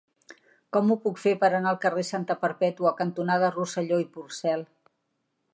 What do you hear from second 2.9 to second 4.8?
cantonada Rosselló i Porcel?